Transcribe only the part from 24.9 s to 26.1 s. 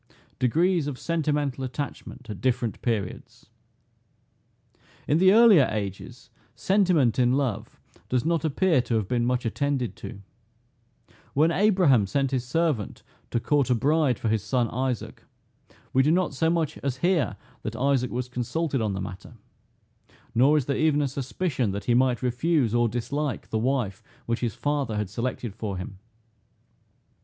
had selected for him.